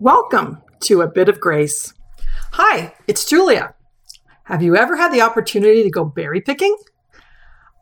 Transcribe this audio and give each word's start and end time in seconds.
Welcome 0.00 0.60
to 0.80 1.02
A 1.02 1.08
Bit 1.08 1.28
of 1.28 1.38
Grace. 1.38 1.94
Hi, 2.52 2.92
it's 3.06 3.24
Julia. 3.24 3.74
Have 4.42 4.60
you 4.60 4.76
ever 4.76 4.96
had 4.96 5.12
the 5.12 5.20
opportunity 5.20 5.84
to 5.84 5.90
go 5.90 6.04
berry 6.04 6.40
picking? 6.40 6.76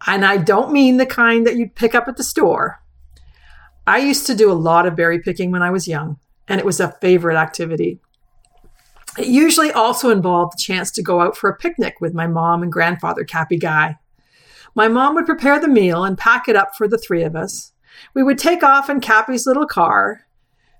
And 0.06 0.22
I 0.22 0.36
don't 0.36 0.72
mean 0.72 0.98
the 0.98 1.06
kind 1.06 1.46
that 1.46 1.56
you'd 1.56 1.74
pick 1.74 1.94
up 1.94 2.08
at 2.08 2.18
the 2.18 2.22
store. 2.22 2.82
I 3.86 3.98
used 3.98 4.26
to 4.26 4.34
do 4.34 4.52
a 4.52 4.54
lot 4.54 4.84
of 4.84 4.94
berry 4.94 5.20
picking 5.20 5.50
when 5.52 5.62
I 5.62 5.70
was 5.70 5.88
young, 5.88 6.18
and 6.48 6.60
it 6.60 6.66
was 6.66 6.80
a 6.80 6.92
favorite 7.00 7.36
activity. 7.36 7.98
It 9.18 9.28
usually 9.28 9.72
also 9.72 10.10
involved 10.10 10.52
the 10.52 10.62
chance 10.62 10.90
to 10.92 11.02
go 11.02 11.22
out 11.22 11.34
for 11.34 11.48
a 11.48 11.56
picnic 11.56 11.94
with 12.02 12.12
my 12.12 12.26
mom 12.26 12.62
and 12.62 12.70
grandfather, 12.70 13.24
Cappy 13.24 13.56
Guy. 13.56 13.96
My 14.74 14.86
mom 14.86 15.14
would 15.14 15.26
prepare 15.26 15.58
the 15.58 15.66
meal 15.66 16.04
and 16.04 16.18
pack 16.18 16.46
it 16.46 16.56
up 16.56 16.76
for 16.76 16.86
the 16.86 16.98
three 16.98 17.22
of 17.22 17.34
us. 17.34 17.72
We 18.12 18.22
would 18.22 18.38
take 18.38 18.62
off 18.62 18.90
in 18.90 19.00
Cappy's 19.00 19.46
little 19.46 19.66
car, 19.66 20.26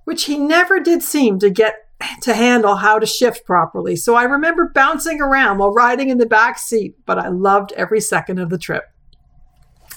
which 0.05 0.25
he 0.25 0.39
never 0.39 0.80
did 0.80 1.03
seem 1.03 1.39
to 1.39 1.50
get 1.50 1.89
to 2.23 2.35
handle 2.35 2.77
how 2.77 2.98
to 2.98 3.07
shift 3.07 3.45
properly. 3.45 3.96
So 3.96 4.14
I 4.14 4.25
remember 4.25 4.72
bouncing 4.75 5.21
around 5.21 5.59
while 5.59 5.72
riding 5.72 6.09
in 6.09 6.18
the 6.18 6.26
back 6.26 6.59
seat, 6.59 6.96
but 7.07 7.18
I 7.18 7.29
loved 7.29 7.72
every 7.72 8.00
second 8.00 8.39
of 8.39 8.50
the 8.50 8.59
trip. 8.59 8.85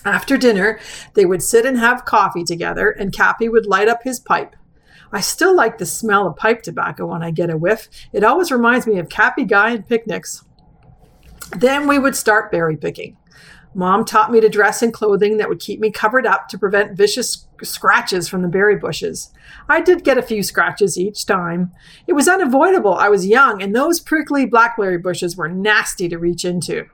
After 0.04 0.38
dinner, 0.38 0.80
they 1.16 1.26
would 1.26 1.42
sit 1.42 1.66
and 1.66 1.80
have 1.80 2.06
coffee 2.06 2.44
together, 2.44 2.92
and 2.92 3.12
Cappy 3.12 3.50
would 3.50 3.66
light 3.66 3.88
up 3.88 4.04
his 4.04 4.20
pipe. 4.20 4.56
I 5.12 5.22
still 5.22 5.56
like 5.56 5.78
the 5.78 5.86
smell 5.86 6.28
of 6.28 6.36
pipe 6.36 6.62
tobacco 6.62 7.08
when 7.08 7.24
I 7.24 7.32
get 7.32 7.50
a 7.50 7.58
whiff. 7.58 7.88
It 8.14 8.24
always 8.24 8.52
reminds 8.52 8.86
me 8.86 9.00
of 9.00 9.10
Cappy 9.10 9.46
Guy 9.46 9.72
and 9.72 9.88
picnics. 9.88 10.44
Then 11.58 11.88
we 11.88 11.98
would 11.98 12.16
start 12.16 12.52
berry 12.52 12.78
picking. 12.78 13.18
Mom 13.76 14.06
taught 14.06 14.32
me 14.32 14.40
to 14.40 14.48
dress 14.48 14.82
in 14.82 14.94
clothing 14.94 15.36
that 15.36 15.50
would 15.50 15.60
keep 15.60 15.82
me 15.82 15.92
covered 15.92 16.26
up 16.26 16.48
to 16.48 16.58
prevent 16.58 16.96
vicious 16.96 17.46
scratches 17.62 18.30
from 18.30 18.42
the 18.42 18.48
berry 18.48 18.78
bushes. 18.78 19.34
I 19.68 19.82
did 19.82 20.06
get 20.06 20.18
a 20.18 20.22
few 20.22 20.44
scratches 20.44 20.98
each 20.98 21.26
time. 21.26 21.74
It 22.08 22.14
was 22.14 22.30
unavoidable. 22.30 22.96
I 22.96 23.10
was 23.10 23.28
young, 23.28 23.62
and 23.62 23.76
those 23.76 24.00
prickly 24.00 24.46
blackberry 24.46 24.98
bushes 24.98 25.36
were 25.36 25.50
nasty 25.50 26.08
to 26.08 26.18
reach 26.18 26.46
into. 26.46 26.86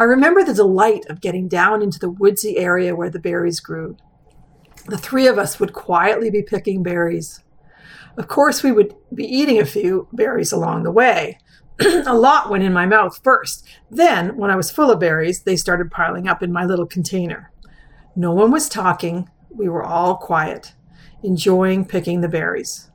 I 0.00 0.02
remember 0.02 0.42
the 0.42 0.52
delight 0.52 1.06
of 1.08 1.20
getting 1.20 1.46
down 1.46 1.80
into 1.80 2.00
the 2.00 2.10
woodsy 2.10 2.58
area 2.58 2.96
where 2.96 3.08
the 3.08 3.20
berries 3.20 3.60
grew. 3.60 3.96
The 4.86 4.98
three 4.98 5.28
of 5.28 5.38
us 5.38 5.60
would 5.60 5.72
quietly 5.72 6.28
be 6.28 6.42
picking 6.42 6.82
berries. 6.82 7.40
Of 8.18 8.26
course, 8.26 8.64
we 8.64 8.72
would 8.72 8.96
be 9.14 9.24
eating 9.24 9.60
a 9.60 9.64
few 9.64 10.08
berries 10.12 10.50
along 10.50 10.82
the 10.82 10.90
way, 10.90 11.38
a 12.06 12.14
lot 12.14 12.48
went 12.50 12.64
in 12.64 12.72
my 12.72 12.86
mouth 12.86 13.20
first. 13.22 13.66
Then, 13.90 14.36
when 14.36 14.50
I 14.50 14.56
was 14.56 14.70
full 14.70 14.90
of 14.90 15.00
berries, 15.00 15.42
they 15.42 15.56
started 15.56 15.90
piling 15.90 16.26
up 16.26 16.42
in 16.42 16.52
my 16.52 16.64
little 16.64 16.86
container. 16.86 17.52
No 18.14 18.32
one 18.32 18.50
was 18.50 18.68
talking. 18.68 19.28
We 19.50 19.68
were 19.68 19.84
all 19.84 20.16
quiet, 20.16 20.74
enjoying 21.22 21.84
picking 21.84 22.22
the 22.22 22.28
berries. 22.28 22.90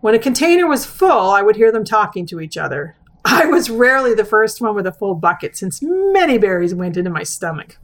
When 0.00 0.14
a 0.14 0.18
container 0.18 0.66
was 0.66 0.86
full, 0.86 1.30
I 1.30 1.42
would 1.42 1.56
hear 1.56 1.72
them 1.72 1.84
talking 1.84 2.26
to 2.26 2.40
each 2.40 2.56
other. 2.56 2.96
I 3.24 3.46
was 3.46 3.70
rarely 3.70 4.14
the 4.14 4.24
first 4.24 4.60
one 4.60 4.74
with 4.74 4.86
a 4.86 4.92
full 4.92 5.14
bucket 5.14 5.56
since 5.56 5.80
many 5.82 6.38
berries 6.38 6.74
went 6.74 6.96
into 6.96 7.10
my 7.10 7.22
stomach. 7.22 7.78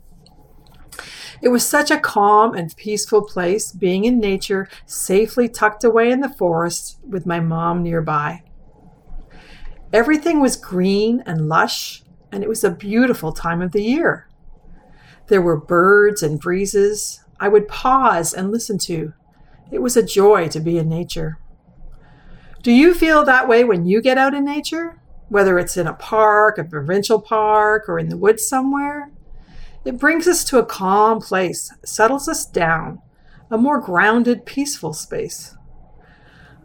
It 1.43 1.49
was 1.49 1.67
such 1.67 1.91
a 1.91 1.99
calm 1.99 2.55
and 2.55 2.75
peaceful 2.77 3.23
place, 3.23 3.73
being 3.73 4.05
in 4.05 4.21
nature, 4.21 4.69
safely 4.87 5.49
tucked 5.49 5.85
away 5.85 6.11
in 6.11 6.21
the 6.21 6.29
forest 6.29 6.99
with 7.07 7.27
my 7.27 7.41
mom 7.41 7.83
nearby. 7.83 8.44
Everything 9.95 10.41
was 10.41 10.57
green 10.57 11.23
and 11.25 11.49
lush, 11.49 12.03
and 12.33 12.43
it 12.43 12.49
was 12.49 12.65
a 12.65 12.71
beautiful 12.71 13.31
time 13.31 13.63
of 13.63 13.71
the 13.71 13.85
year. 13.85 14.29
There 15.29 15.41
were 15.41 15.57
birds 15.57 16.21
and 16.21 16.41
breezes 16.41 17.25
I 17.39 17.47
would 17.47 17.69
pause 17.69 18.35
and 18.35 18.51
listen 18.51 18.77
to. 18.79 19.13
It 19.71 19.83
was 19.83 19.97
a 19.97 20.03
joy 20.03 20.49
to 20.49 20.59
be 20.59 20.79
in 20.79 20.89
nature. 20.89 21.39
Do 22.63 22.73
you 22.73 22.93
feel 22.93 23.25
that 23.25 23.47
way 23.47 23.63
when 23.63 23.87
you 23.87 24.03
get 24.03 24.19
out 24.19 24.35
in 24.35 24.45
nature? 24.45 25.01
Whether 25.29 25.61
it's 25.61 25.77
in 25.77 25.87
a 25.87 25.95
park, 25.95 26.59
a 26.59 26.65
provincial 26.65 27.21
park, 27.21 27.89
or 27.89 28.01
in 28.01 28.09
the 28.09 28.17
woods 28.17 28.45
somewhere? 28.45 29.13
It 29.85 29.99
brings 30.01 30.27
us 30.27 30.43
to 30.47 30.59
a 30.59 30.67
calm 30.67 31.21
place, 31.21 31.73
settles 31.85 32.29
us 32.29 32.45
down, 32.47 33.01
a 33.49 33.57
more 33.57 33.81
grounded, 33.81 34.45
peaceful 34.45 34.93
space. 34.93 35.55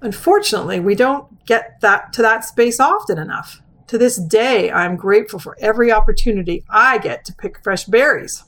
Unfortunately, 0.02 0.80
we 0.80 0.96
don't 0.96 1.46
get 1.46 1.82
that 1.82 2.14
to 2.14 2.22
that 2.22 2.46
space 2.46 2.80
often 2.80 3.18
enough. 3.18 3.62
To 3.88 3.98
this 3.98 4.18
day, 4.18 4.72
I'm 4.72 4.96
grateful 4.96 5.40
for 5.40 5.58
every 5.60 5.92
opportunity 5.92 6.64
I 6.70 7.00
get 7.00 7.26
to 7.26 7.34
pick 7.34 7.64
fresh 7.64 7.86
berries. 7.86 8.44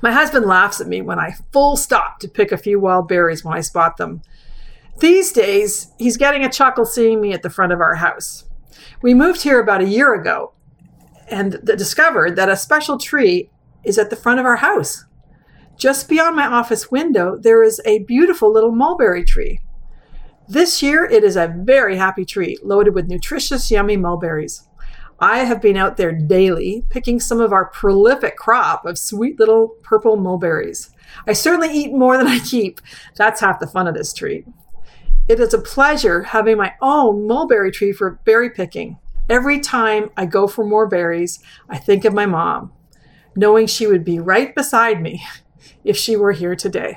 My 0.00 0.12
husband 0.12 0.46
laughs 0.46 0.80
at 0.80 0.86
me 0.86 1.02
when 1.02 1.18
I 1.18 1.34
full 1.52 1.76
stop 1.76 2.20
to 2.20 2.28
pick 2.28 2.52
a 2.52 2.56
few 2.56 2.80
wild 2.80 3.08
berries 3.08 3.44
when 3.44 3.56
I 3.56 3.60
spot 3.60 3.96
them. 3.96 4.22
These 5.00 5.32
days, 5.32 5.92
he's 5.98 6.16
getting 6.16 6.44
a 6.44 6.50
chuckle 6.50 6.86
seeing 6.86 7.20
me 7.20 7.32
at 7.32 7.42
the 7.42 7.50
front 7.50 7.72
of 7.72 7.80
our 7.80 7.96
house. 7.96 8.44
We 9.02 9.12
moved 9.12 9.42
here 9.42 9.60
about 9.60 9.82
a 9.82 9.88
year 9.88 10.14
ago 10.14 10.54
and 11.28 11.60
discovered 11.64 12.36
that 12.36 12.48
a 12.48 12.56
special 12.56 12.98
tree 12.98 13.50
is 13.84 13.98
at 13.98 14.10
the 14.10 14.16
front 14.16 14.40
of 14.40 14.46
our 14.46 14.56
house. 14.56 15.04
Just 15.76 16.08
beyond 16.08 16.36
my 16.36 16.46
office 16.46 16.90
window, 16.90 17.36
there 17.36 17.62
is 17.62 17.80
a 17.84 17.98
beautiful 18.04 18.50
little 18.50 18.72
mulberry 18.72 19.24
tree. 19.24 19.60
This 20.48 20.80
year, 20.80 21.04
it 21.04 21.24
is 21.24 21.36
a 21.36 21.52
very 21.56 21.96
happy 21.96 22.24
tree, 22.24 22.56
loaded 22.62 22.94
with 22.94 23.08
nutritious, 23.08 23.68
yummy 23.68 23.96
mulberries. 23.96 24.62
I 25.18 25.38
have 25.38 25.60
been 25.60 25.76
out 25.76 25.96
there 25.96 26.12
daily 26.12 26.84
picking 26.88 27.18
some 27.18 27.40
of 27.40 27.52
our 27.52 27.64
prolific 27.64 28.36
crop 28.36 28.86
of 28.86 28.96
sweet 28.96 29.40
little 29.40 29.68
purple 29.82 30.16
mulberries. 30.16 30.90
I 31.26 31.32
certainly 31.32 31.70
eat 31.72 31.92
more 31.92 32.16
than 32.16 32.28
I 32.28 32.38
keep. 32.38 32.80
That's 33.16 33.40
half 33.40 33.58
the 33.58 33.66
fun 33.66 33.88
of 33.88 33.94
this 33.94 34.12
tree. 34.12 34.44
It 35.28 35.40
is 35.40 35.52
a 35.52 35.58
pleasure 35.58 36.22
having 36.22 36.58
my 36.58 36.74
own 36.80 37.26
mulberry 37.26 37.72
tree 37.72 37.92
for 37.92 38.20
berry 38.24 38.50
picking. 38.50 38.98
Every 39.28 39.58
time 39.58 40.10
I 40.16 40.26
go 40.26 40.46
for 40.46 40.64
more 40.64 40.86
berries, 40.86 41.40
I 41.68 41.78
think 41.78 42.04
of 42.04 42.14
my 42.14 42.26
mom, 42.26 42.72
knowing 43.34 43.66
she 43.66 43.88
would 43.88 44.04
be 44.04 44.20
right 44.20 44.54
beside 44.54 45.02
me 45.02 45.24
if 45.84 45.96
she 45.96 46.14
were 46.14 46.32
here 46.32 46.54
today. 46.54 46.96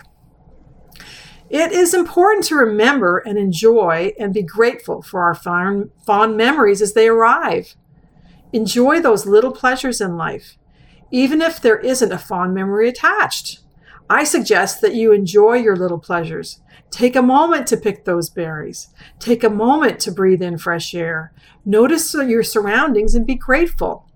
It 1.50 1.72
is 1.72 1.96
important 1.96 2.46
to 2.46 2.56
remember 2.56 3.18
and 3.20 3.38
enjoy 3.38 4.14
and 4.20 4.34
be 4.34 4.44
grateful 4.44 5.02
for 5.02 5.24
our 5.24 5.34
fond, 5.34 5.90
fond 6.06 6.38
memories 6.38 6.82
as 6.82 6.94
they 6.94 7.08
arrive. 7.08 7.76
Enjoy 8.54 9.00
those 9.00 9.26
little 9.26 9.52
pleasures 9.52 10.00
in 10.00 10.16
life, 10.16 10.58
even 11.10 11.42
if 11.42 11.60
there 11.60 11.80
isn't 11.80 12.12
a 12.12 12.20
fond 12.20 12.54
memory 12.54 12.88
attached. 12.88 13.62
I 14.10 14.24
suggest 14.24 14.82
that 14.82 14.96
you 14.96 15.12
enjoy 15.12 15.56
your 15.56 15.76
little 15.76 16.00
pleasures. 16.00 16.62
Take 16.92 17.16
a 17.16 17.22
moment 17.22 17.68
to 17.68 17.78
pick 17.78 18.06
those 18.06 18.30
berries. 18.30 18.90
Take 19.20 19.44
a 19.44 19.50
moment 19.50 20.00
to 20.02 20.12
breathe 20.12 20.42
in 20.42 20.58
fresh 20.58 20.94
air. 20.96 21.32
Notice 21.66 22.14
your 22.14 22.44
surroundings 22.44 23.14
and 23.14 23.26
be 23.26 23.36
grateful. 23.36 24.08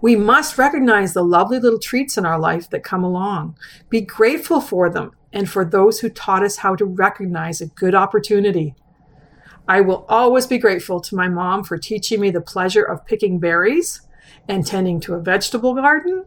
We 0.00 0.16
must 0.16 0.58
recognize 0.58 1.12
the 1.12 1.24
lovely 1.24 1.58
little 1.58 1.78
treats 1.78 2.18
in 2.18 2.26
our 2.26 2.38
life 2.38 2.68
that 2.70 2.82
come 2.84 3.04
along. 3.04 3.56
Be 3.88 4.00
grateful 4.00 4.60
for 4.60 4.90
them 4.90 5.12
and 5.34 5.50
for 5.50 5.64
those 5.64 5.98
who 5.98 6.08
taught 6.08 6.44
us 6.44 6.58
how 6.58 6.76
to 6.76 6.84
recognize 6.84 7.60
a 7.60 7.66
good 7.66 7.94
opportunity. 7.94 8.74
I 9.66 9.80
will 9.80 10.06
always 10.08 10.46
be 10.46 10.58
grateful 10.58 11.00
to 11.00 11.16
my 11.16 11.28
mom 11.28 11.64
for 11.64 11.76
teaching 11.76 12.20
me 12.20 12.30
the 12.30 12.40
pleasure 12.40 12.84
of 12.84 13.04
picking 13.04 13.40
berries 13.40 14.00
and 14.48 14.64
tending 14.64 15.00
to 15.00 15.14
a 15.14 15.20
vegetable 15.20 15.74
garden, 15.74 16.24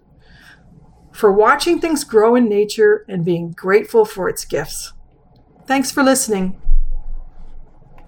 for 1.14 1.32
watching 1.32 1.80
things 1.80 2.04
grow 2.04 2.36
in 2.36 2.50
nature 2.50 3.06
and 3.08 3.24
being 3.24 3.52
grateful 3.52 4.06
for 4.06 4.28
its 4.28 4.44
gifts. 4.44 4.94
Thanks 5.66 5.90
for 5.90 6.04
listening. 6.04 6.62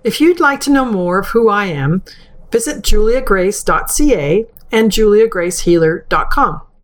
If 0.03 0.19
you'd 0.19 0.39
like 0.39 0.59
to 0.61 0.71
know 0.71 0.85
more 0.85 1.19
of 1.19 1.27
who 1.27 1.49
I 1.49 1.65
am, 1.65 2.03
visit 2.51 2.83
juliagrace.ca 2.83 4.45
and 4.71 4.91
juliagracehealer.com. 4.91 6.61